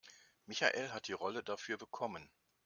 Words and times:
Michael 0.47 0.91
hat 0.93 1.07
die 1.07 1.13
Rolle 1.13 1.43
dafür 1.43 1.77
bekommen. 1.77 2.27